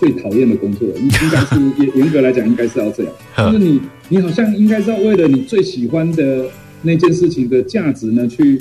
[0.01, 0.89] 最讨厌的工作。
[0.99, 3.13] 应该是严严格来讲，应该是要这样。
[3.53, 6.47] 就是你，你好像应该是要为了你最喜欢的。
[6.87, 8.59] 那件事情的价值呢，去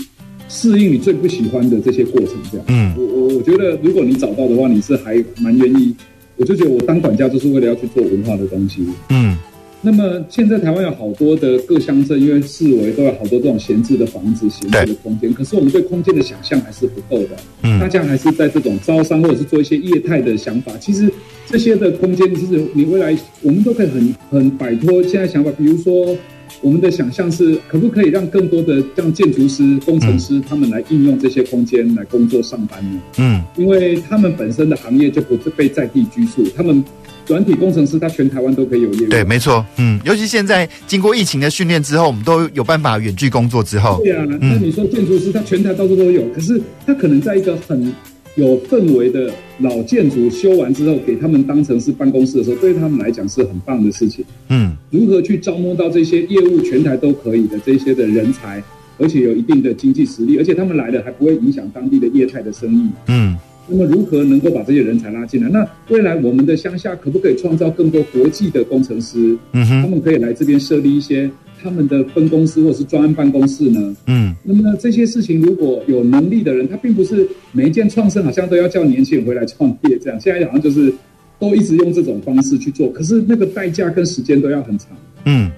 [0.49, 2.65] 适应你最不喜欢的这些过程，这样。
[2.67, 5.95] 嗯，我我我觉得，如果你找到的话，你是还蛮愿意。
[6.37, 8.85] 我就觉得我当管家就是为了要去做文化的东西。
[9.09, 9.37] 嗯，
[9.81, 17.29] 那么现在台湾有好多的各乡镇，因为四围都有好多这种闲置的房子、闲置的空间，可是我们对空间的想象还是不够的。
[17.63, 20.73] 嗯，大家还是在这种招商或者是做一些业态的想法。
[20.77, 21.09] 其实
[21.47, 26.15] 这些的空间，其实你未来我们都可以很很摆脱现在想法，比如说。
[26.61, 33.01] 我们的想象是，可不可以让更多的像建筑师、工程师他们来应用这些空间来工作上班呢？
[33.17, 36.83] 嗯，因为他们本身的行业就不是被在地拘束，他们
[37.27, 39.09] 软体工程师他全台湾都可以有业务。
[39.09, 39.63] 对，没错。
[39.77, 44.01] 嗯，尤其现在经过疫情的训练之后，我们都有办法远距工作之后。
[44.03, 47.93] 对啊，那你说建筑师他全台到处都有，可是他可能在一个很
[48.35, 54.25] 有氛围的老建筑修完之后，给他们当成是办公室的时候，对他们来讲是很棒的事情。
[54.49, 58.61] 嗯，如何去招募到这些业务全台都可以的这些的人才，
[58.97, 62.89] 而且有一定的经济实力，而且他们来了还不会影响当地的业态的生意。
[63.07, 63.37] 嗯，
[63.69, 65.49] 那么如何能够把这些人才拉进来？
[65.49, 69.37] 那未来我们的乡下可不可以创造更多国际的工程师？
[69.53, 71.31] 嗯哼，他们可以来这边设立一些。
[71.65, 73.95] 他们的分公司或者是专案办公室呢？
[74.05, 80.19] 嗯，那么呢，这些事情如果有能力的人，他并不是每一件创生好像都要叫年轻人回来创业这样。
[80.19, 80.93] 现在好像就是
[81.39, 84.89] 都一直用这种方式去做，可是那个代价跟时间都要很长。
[85.25, 85.49] 嗯，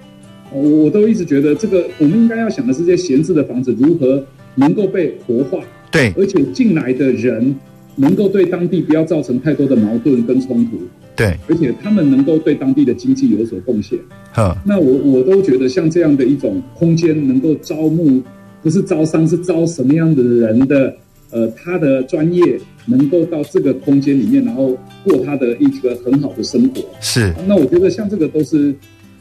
[0.50, 5.60] 我我都一直觉得这个我们应该要想的是，这些闲置的房子如何能够被活化？
[5.92, 7.54] 对，而且进来的人
[7.96, 10.78] 能够对当地不要造成太多的矛盾跟冲突。
[11.18, 13.98] 对，而且他们能够对当地的经济有所贡献。
[14.32, 18.22] 呵，那我我都觉得像这样的一种空间，能够招募，
[18.62, 20.94] 不是招商，是招什么样的人的？
[21.30, 26.82] 呃，他的专业能够到这个空间里面，然后过他的一个很好的生活。
[27.00, 27.34] 是。
[27.46, 28.74] 那我觉得像这个都是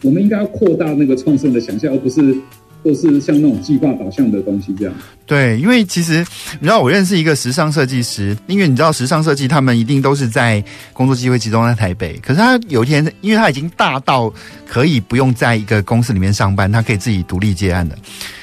[0.04, 2.34] 我们应该要扩大那个创生的想象，而不是。
[2.84, 4.94] 或是像那种计划导向的东西这样。
[5.26, 6.26] 对，因为其实
[6.60, 10.64] 你知道，我认识一个时尚设计师，因为你知道，时尚设计他们一定都是在
[10.94, 12.18] 工作机会集中在台北。
[12.20, 14.34] 可是他有一天，因为他已经大到
[14.66, 17.98] 可以不用在一个公司里面上班，他可以自己独立接案的。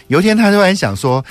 [0.08, 1.24] 有一天，他突然想说，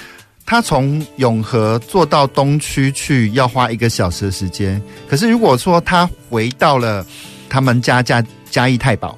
[0.45, 4.81] 他从永和坐到东区去要花一个小时的时间。
[5.07, 7.05] 可是如果说他回到了
[7.47, 9.17] 他们家家嘉义太保。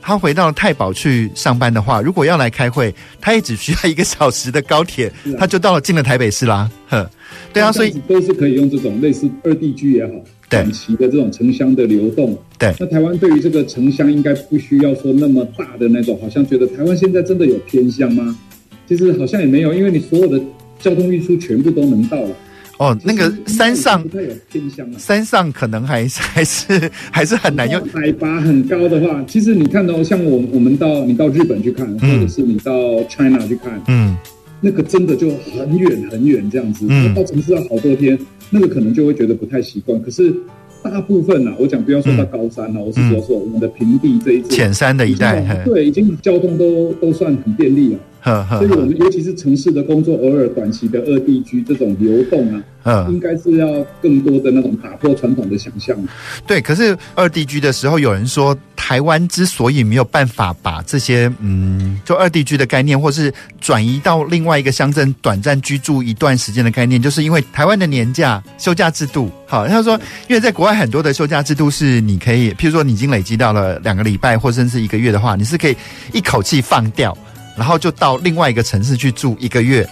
[0.00, 6.70] 他回到太保去上班的话，如果要来开会，他也只需要一个小时的高铁，啊、他就到了进了台北市啦。
[6.88, 7.08] 呵，
[7.52, 10.12] 对啊，所以都是可以用这种类似二地居也好，
[10.48, 12.36] 短期的这种城乡的流动。
[12.58, 18.36] 对，那台湾对于这个城乡应该不需要说那么大的那种，好像觉得台湾现在真的有偏乡吗？
[18.88, 20.42] 其实好像也没有，因为你所有的
[20.80, 22.30] 交通运输全部都能到了。
[22.80, 24.96] 哦，那个山上，不太有偏乡啊。
[24.98, 27.78] 山上可能还是 还是还是很难用。
[27.88, 32.72] 海拔很高的话，其实你看到像我我们到你到日本去看，或者是你到
[33.04, 34.16] China 去看，嗯，
[34.62, 40.00] 那个真的就很远很远这样子，嗯，到城市要好多天，那个可能就会觉得不太习惯。
[40.02, 40.34] 可是
[40.82, 47.98] 大部分啊，我讲不要说到高山啊，我是说说我们的平地这一浅山的一带，对，已经交通都都算很便利了。
[48.22, 53.66] 所以我们尤其是城市的工作，偶尔短期的二地居这种流动啊，嗯，应该是要
[54.02, 55.96] 更多的那种打破传统的想象。
[56.46, 69.30] 对，可是二地居的时候，有人说台湾之所以没有办法把这些嗯，就二地居的概念，或是转移到另外一个乡镇短暂居住一段时间的概念，就是因为台湾的年假休假制度。
[69.46, 75.76] 好，他说，因为在国外很多的休假制度是你可以，譬如说你已经累积到了两个礼拜或甚至一个月的话，你是可以
[76.12, 77.16] 一口气放掉。
[77.60, 79.86] 然后就到另外一个城市去住一个月。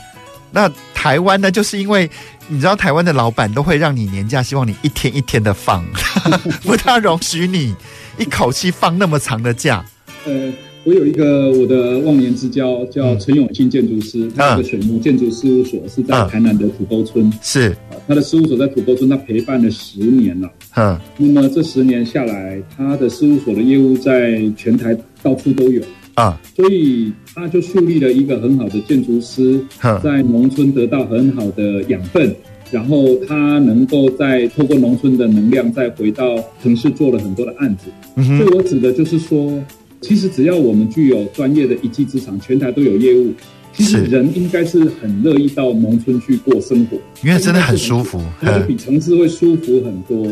[0.51, 1.51] 那台湾呢？
[1.51, 2.09] 就是因为
[2.47, 5.85] 你知道，台湾的老板都会让你年假，希望你一天一天的放，
[6.65, 7.77] 不大容许你
[8.17, 9.85] 一口气放那么长的假。
[10.25, 10.51] 呃，
[10.85, 17.31] 我有一个我的忘年之交，叫陈永庆建筑师，他的水木建筑事务所是在台南的土沟村。
[17.43, 17.77] 是，
[18.09, 20.51] 他的事务所在土沟村，他陪伴了十年了。
[20.77, 25.83] 嗯，那么这十年下来，他的事务所的业务在全台到处都有。
[26.19, 29.61] 啊，所以他就树立了一个很好的建筑师，
[30.03, 32.35] 在农村得到很好的养分，
[32.73, 37.85] 然后他能够再透过农村的能量，再回到城市做了很多的案子。
[38.17, 39.63] 所以我指的就是说，
[40.01, 43.33] 其实只要我们具有专业的一技之长，全台都有业务，
[43.73, 50.27] 其实人应该是很乐意到农村去过生活，因为真的很舒服，它就比城市会舒服很多。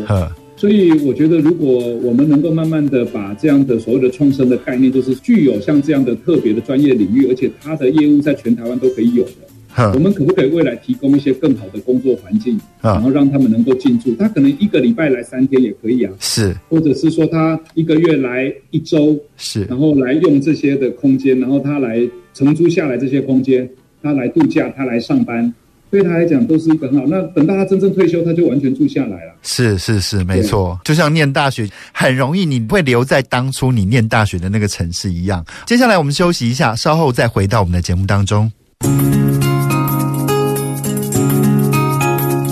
[0.57, 14.15] 所以我觉得，如果我们能够慢慢的把这样的所谓的创生的概念，就是具有像这样的特别的专业领域，而且它的业务在全台湾都可以有的，我们可不可以未来提供一些更好的工作环境，然后让他们能够进驻？
[14.15, 22.01] 他可能一个礼拜来三天也可以啊，是，或者是说他一个月来一周，是，然后来用这些的空间，然后他来
[22.33, 23.69] 承租下来这些空间，
[24.01, 25.53] 他来度假，他来上班。
[25.89, 27.05] 对他来讲都是一个很好。
[27.07, 29.33] 那等到他真正退休，他就完全住下来了。
[29.41, 30.79] 是是是，没错。
[30.83, 35.45] 就像念大学，很容易你会留在当初你念大学的那个城市一样。
[35.65, 38.51] 接下来我们休息一下，稍后再回到我们的节目当中。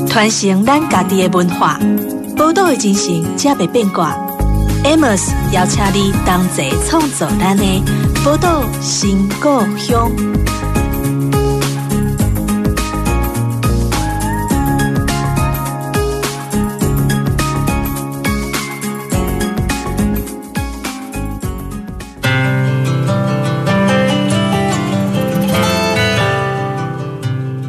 [0.08, 1.78] 传承咱家己的文化，
[2.38, 4.16] 宝岛的精神，才袂变卦。
[4.86, 7.64] Amos 邀请你同齐创造咱的
[8.24, 10.10] 宝岛新故乡。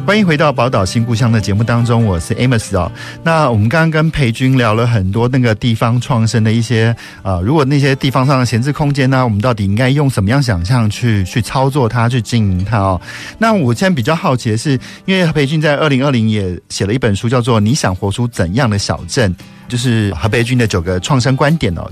[0.07, 2.89] 欢迎回到宝岛新故乡的节目当中，我是 Amos 哦。
[3.23, 13.01] 那我们刚刚跟培军聊了很多那个地方创生的一些啊、如果那些地方上的闲置空间呢，我们到底应该用什么样想象去去操作它，去经营它哦？
[13.37, 19.29] 那我现在比较好奇的是，因为培军在二零二零也写了一本书，叫做《你想活出怎样的小镇》，
[19.67, 21.85] 就是何培军的九个创生观点哦。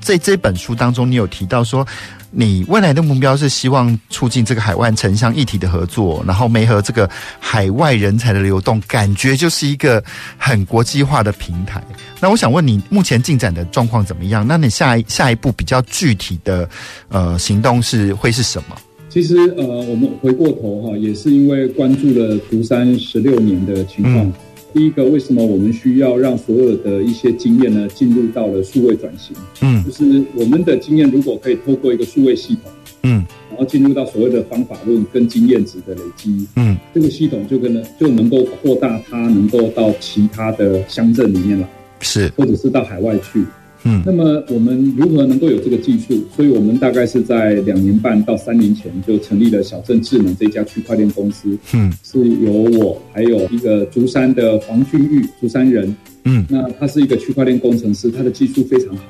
[0.00, 1.86] 在这本书当中，你有提到说，
[2.30, 10.02] 你未来的目标是希望促进这个海外城乡一体的合作，然后媒合这个海外人才的流动，感觉就是一个
[10.36, 11.82] 很国际化的平台。
[12.20, 14.46] 那我想问你，目前进展的状况怎么样？
[14.46, 16.68] 那你下一下一步比较具体的
[17.08, 18.76] 呃行动是会是什么？
[19.10, 24.16] 其实呃，我们回过头哈，也是因为关注了独山十六年的情况。
[24.26, 24.32] 嗯
[24.72, 29.34] 第一个，为什么我们需要让所有的一些经验呢进入到了数位转型？
[29.62, 32.70] 嗯，就是我们的经验如果可以透过一个数位系统，
[33.02, 41.68] 嗯，然后进入到所谓的方法论跟经验值的累积，嗯，这个系统就跟能就能够扩大它，能够到其他的乡镇里面来，
[42.00, 43.44] 是，或者是到海外去。
[43.88, 46.14] 嗯，那么我们如何能够有这个技术？
[46.36, 51.56] 所以我们大概是在两年半到三年前就成立了小镇智能这家区块链公司。
[51.72, 55.96] 嗯，是由我还有一个竹山的黄俊玉，竹山人。
[56.24, 59.04] 嗯，那他是一个区块链工程师，他的技术非常好。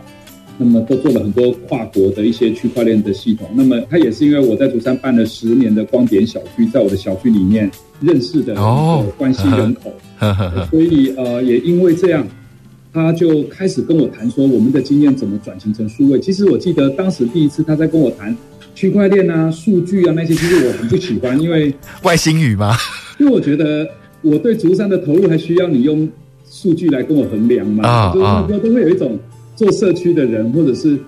[0.60, 3.48] 那么都做了很多跨国的一些区块链的系统。
[3.54, 7.70] 那么他也是因为我在竹山办了十年的光点小区，在我的小区里面
[8.00, 9.92] 认识的哦关系人口，
[10.70, 12.26] 所以呃也因为这样。
[12.93, 16.18] 他就开始跟我谈说，我们的经验怎么转型成数位。
[16.20, 18.36] 其实我记得当时第一次他在跟我谈
[18.74, 22.74] 区块链啊、数据啊那些，其实我很不喜欢，因为外星语嘛？
[23.18, 23.89] 因为我觉得
[24.22, 26.09] 我对竹山的投入还需要你用
[26.51, 27.89] 数据来跟我衡量嘛。
[27.89, 29.18] 啊，就是那时候都会有一种
[29.55, 30.99] 做社区的人，或者是。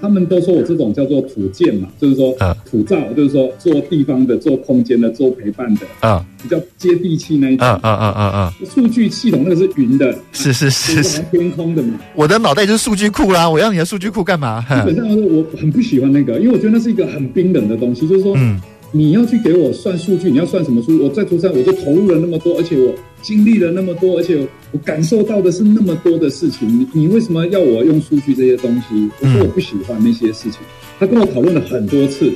[0.00, 2.34] 他们都说我这种叫做土建嘛，就是说
[2.64, 8.54] 土造，就是说做地方的、做空间的、做陪伴的，啊，比较接地气那一种，啊啊啊啊啊！
[8.64, 11.98] 数据系统那个是云的，是是是是天空的嘛。
[12.14, 14.64] 我的脑袋就是数据库啦，我要你的数据库干嘛？
[14.68, 18.60] 基本上我很不喜欢那个，因为我觉得那是一个很冰冷的东西，就是说，嗯。
[18.90, 21.02] 你要去给我算数据，你要算什么数据？
[21.02, 22.90] 我在竹山，我就投入了那么多，而且我
[23.22, 26.68] 经历了那么多，而且我感受到的是那么多的事情。
[26.68, 29.10] 你你为什么要我用数据这些东西？
[29.20, 30.60] 我说我不喜欢那些事情。
[30.98, 32.32] 他跟我讨论了很多次，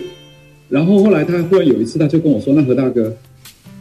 [0.69, 3.13] 然后后来他忽然有一次，他就跟我说：“那何大哥，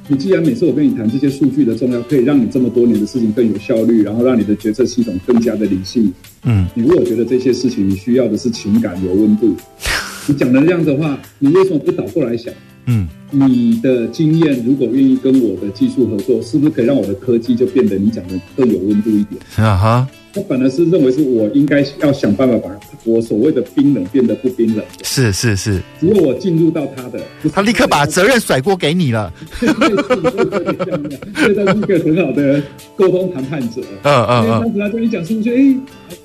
[0.08, 6.12] 你既然每次我跟你谈这些数据的重要，可以让你这么多年的事情更有效率，然后让你的决策系统更加的理性。
[6.44, 9.56] 嗯，你如果觉得这些事情你需要的是情感有温度。”
[10.28, 12.54] 你讲的这样的话，你为什么不倒过来想？
[12.92, 19.42] 嗯，你的经验如果愿意跟我的技术合作，是不是可以让我的科技就变得你讲的更有温度一点？
[19.56, 22.70] 啊哈，他本来是认为是我应该要想办法把
[23.04, 24.86] 我所谓的冰冷变得不冰冷。
[25.04, 27.20] 是是是，如果我进入到他的，
[27.54, 29.32] 他立刻把责任甩锅给你了。
[29.60, 32.62] 所以他是一个很好的
[32.96, 33.82] 沟通谈判者。
[34.04, 35.50] 嗯嗯嗯，当时他跟你讲是不是？
[35.50, 35.76] 哎，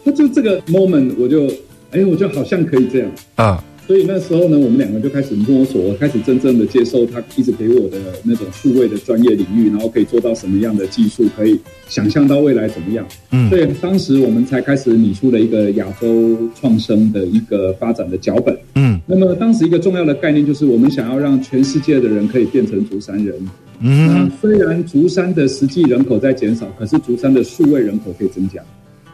[0.04, 1.46] 他就这个 moment，我就
[1.92, 3.62] 哎，我就好像可以这样啊。
[3.86, 11.56] 所以那时候呢，我们两个就开始摸索，我开始真正的接受他一直给我的那种数位的专业领域，然后可以做到什么样的技术，可以
[11.88, 13.06] 想象到未来怎么样。
[13.30, 18.58] 嗯，所以当时我们才开始拟出了一个亚洲创生的一个发展的脚本。
[18.74, 23.34] 嗯，那么当时一个重要的概念就是，我们想要让全世界的人可以变成竹山人。
[23.78, 28.60] 嗯，那虽然竹山的实际人口在减少，可是竹山的数位人口可以增加。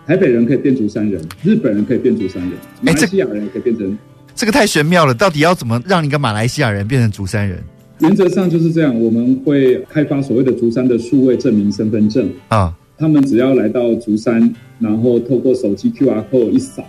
[0.07, 3.99] 台北人可以变竹山人，日本人可以变竹山人，马来西亚人也可以变成。
[4.35, 7.63] 这个太玄妙了，到底要怎么让一个马来西亚人变成竹山人？
[8.01, 12.75] 原则上就是这样，我们会开发所谓的竹山的数位证明身份证啊。
[12.99, 16.85] 他们只要来到竹山，然后透过手机 QR code 一扫，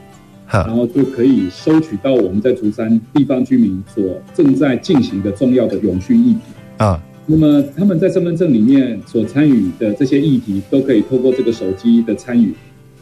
[0.49, 6.39] 然后就可以收取到我们在竹山地方居民所正在进行的重要的永续议题
[6.77, 7.01] 啊。
[7.25, 12.53] 那么他们在身份证里面所参与的这些议题，都可以透过这个手机的参与。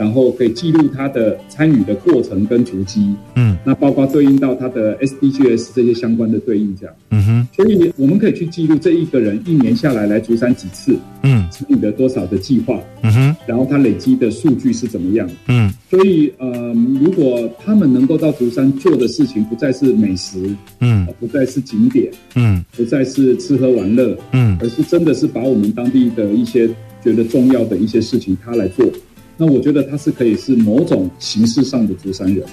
[0.02, 26.68] 然后可以记录他的参与的过程跟足迹，嗯，那包括对应到他的 SDGs 这些相关的对应这样，嗯哼，所以我们可以去记录这一个人一年下来来竹山几次，嗯，参与了多少的计划，嗯哼，然后他累积的数据是怎么样，嗯，所以呃，如果他们能够到竹山做的事情不再是美食，嗯，不再是景点，嗯，不再是吃喝玩乐，嗯，而是真的是把我们当地的一些
[27.04, 28.84] 觉得重要的一些事情他来做。
[29.44, 32.46] 那我觉得他是可以是某种形式上的竹山人，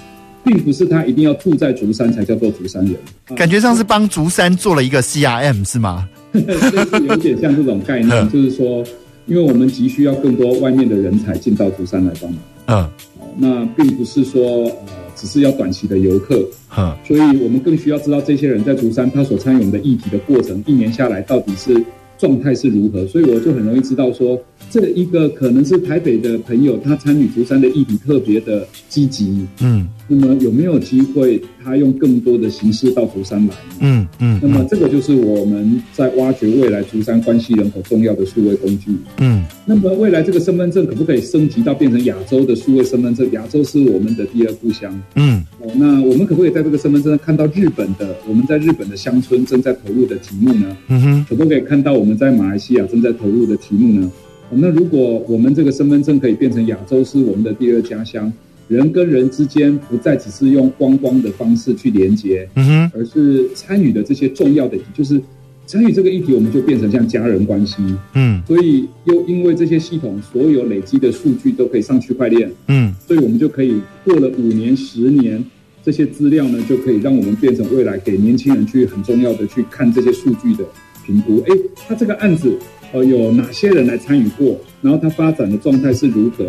[0.42, 2.96] 并不是他一定要住在竹山才叫做竹山人。
[3.36, 6.08] 感觉上是帮竹山做了一个 CRM 是吗？
[6.32, 8.82] 就是有点像这种概念，就是说，
[9.26, 12.40] 因为我们急需要更多外面的人才进到竹山来帮忙。
[12.68, 12.90] 嗯，
[13.36, 16.42] 那并不是说呃只是要短期的游客。
[16.74, 21.74] 嗯，所以我们更需要知道这些人在竹山他所参与我们的议题的过程，一年下来到底是
[22.18, 24.38] 状态是如何，所以我就很容易知道说，
[24.70, 33.54] 这一个可能是台北的朋友，他参与竹山的议题特别的积极，嗯，那么有没有机会他用更多的形式到竹山来？
[33.80, 43.30] 嗯嗯，那么这个就是我们在挖掘未来竹山关系人口重要的数位工具，嗯，那么未来这个身份证可不可以升级到变成亚洲的数位身份证？
[43.30, 50.76] 亚洲是我们的第二故乡，嗯，哦，那我们可不可以在这个身份证上看到日本的我们在日本的乡村正在投入的题目呢？
[50.88, 52.08] 嗯哼，可不可以看到我们？
[52.08, 54.10] 我们在马来西亚正在投入的题目呢？
[54.50, 58.32] 那如果我们这个身份证可以变成亚洲是我们的第二家乡，
[58.68, 65.20] 人跟人之间不再只是用光光的方式去连接，嗯哼，而是参与的这些重要的就是
[65.66, 67.76] 参与这个议题，我们就变成像家人关系，
[68.14, 75.44] 嗯，所以又因为这些系统所有累积的数据都可以上区块链，嗯，所以我们就可以过了五年、十年，
[75.82, 80.64] 这些资料呢，就可以让我们变成未来给年轻人去很重要的去看这些数据的。
[81.06, 81.56] 评估，哎，
[81.88, 82.54] 他这个案子，
[82.92, 84.60] 呃，有哪些人来参与过？
[84.82, 86.44] 然后他发展的状态是如何？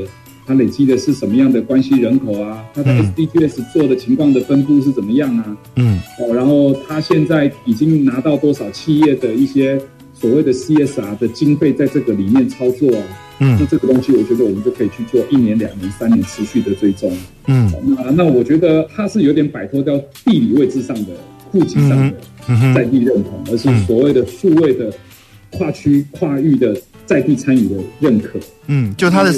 [0.50, 2.66] 他累积的是什么样的关系人口啊？
[2.74, 5.56] 他的 SDGs 做的情况的分布是怎么样啊？
[5.76, 9.80] 嗯，哦，然后他现在已经拿到多少企业的一些
[10.16, 13.04] 所谓的 CSR 的经费在这个里面操作啊？
[13.42, 17.16] 嗯，那这个东西，我觉得我们就可以去做一年、两年、三年持续的追踪。
[17.46, 19.96] 嗯，那那我觉得他是有点摆脱掉
[20.26, 21.12] 地理位置上的。
[21.52, 22.14] 户籍上的
[22.76, 24.94] 在地认同，而是所谓的数位的
[25.50, 28.38] 跨区跨域的在地参与的认可。
[28.68, 29.34] 嗯，就他的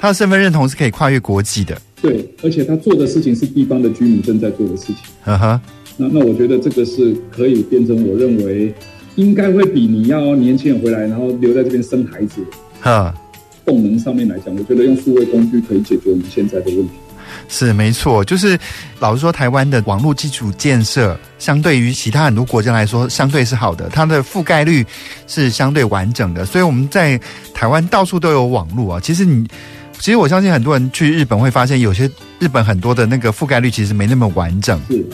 [0.00, 1.80] 他的身份认同是可以跨越国际的。
[2.00, 4.96] 对，而且他做的事情是地方的居民正在做的事情。
[5.22, 5.60] 哈哈，
[5.98, 8.74] 那那我觉得这个是可以变成，我认为
[9.16, 12.42] 应该会比你要年轻人回来，然后留在这边生孩子，
[12.80, 13.14] 哈，
[13.66, 16.94] 动能上面来讲，我觉得用数位工具可以解决我们现在的问题。
[17.48, 18.58] 是没错，就是
[18.98, 24.84] 老实说，台湾的网络基础建设相对于其他很多国家来说，相对是好的，它的覆盖率
[25.26, 27.20] 是相对完整的，所以我们在
[27.52, 29.00] 台湾到处都有网络啊。
[29.00, 29.46] 其实你，
[30.00, 34.80] 其实我相信很多人去日本会发现，有些日本很多的那个覆盖率其实没那么完整。
[34.88, 35.06] 是，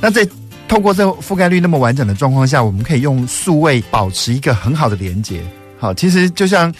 [0.00, 0.26] 那在
[0.68, 5.42] 透过这覆盖率那么完整的状况下，我们可以用数位保持一个很好的连接。
[5.78, 6.72] 好，其实就像。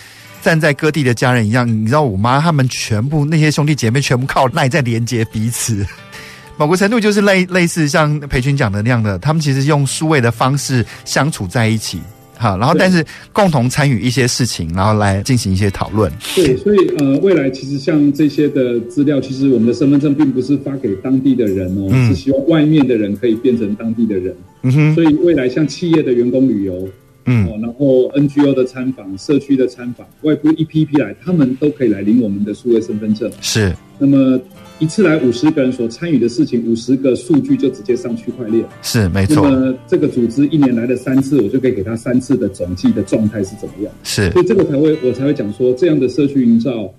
[0.43, 5.85] 站在各地的家人一样，你知道我妈他们全部那些兄弟姐妹全部靠赖在连接彼此，
[6.57, 12.01] 某个程度就是类类似像培群讲的那样的，他们其实用数位的方式相处在一起，
[12.37, 16.11] 好，然后但是共同参与一些事情，然后来进行一些讨论。
[16.35, 24.35] 对，所以呃，未来其实像这些的资料，其实我们的身份证并不是发给当地的人哦，嗯、是希望外面的人可以变成当地的人。
[24.63, 26.89] 嗯哼，所以未来像企业的员工旅游。
[27.29, 33.29] 嗯，然后 NGO 的参访、社区的参访、外部一批一批来，他们都可以来领我们的数位身份证。
[33.41, 34.39] 是，那么
[34.79, 38.65] 一次来五十个人所参与的事情，五十个数据就直接上区块链。
[38.83, 39.49] 是，没错。
[39.49, 43.93] 那么这个组织一年来了三次，我就可以给他三次的总计的状态是怎么样？
[44.03, 46.93] 是，所以这个才会我才会讲说，这样的社区营造。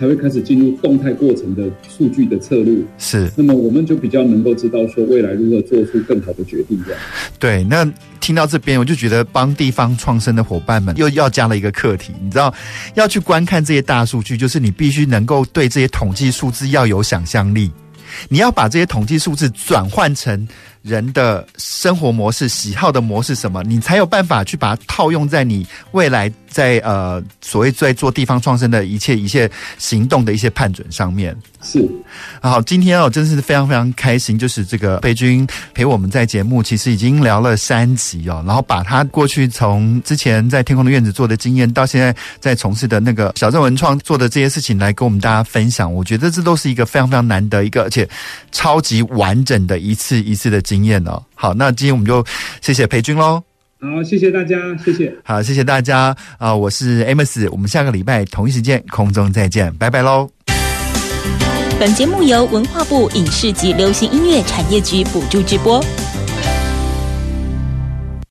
[0.00, 3.30] 才会开始进入动态过程的数据的测录，是。
[3.36, 7.00] 那么我们就比较能够知道说未来如何做出更好的决定，这样。
[7.38, 7.84] 对，那
[8.18, 12.54] 听到这边我就觉得帮地方创生的伙伴们又要加了一个课题，你知道，
[12.94, 17.70] 要去观看这些大数据，就是你必须能够对这些统计数字要有想象力，
[18.30, 20.48] 你要把这些统计数字转换成。
[20.82, 31.36] 人的生活模式、喜好的模式什么，你才有办法去把它套用在你未来在呃所谓在做地方创生的一切一切行动的一些判准上面。
[31.62, 31.86] 是，
[32.40, 48.08] 好，今天哦，真是非常非常开心，就是这个培军陪我们在节目，其实已经聊了三集哦，然后把他过去从之前在天空的院子做的经验，到现在在从事的那个小镇文创做的这些事情来跟我们大家分享，我觉得这都是一个非常非常难得一个，而且
[48.50, 51.20] 超级完整的一次一次的经验哦。
[51.34, 52.24] 好，那今天我们就
[52.60, 53.42] 谢谢裴军喽。
[53.80, 55.12] 好，谢谢大家，谢谢。
[55.24, 60.28] 好，谢谢大家啊，呃，我是 Amos，我们下个礼拜同一时间空中再见，拜拜喽。
[61.80, 65.82] 本节目由文化部影视及流行音乐产业局补助直播。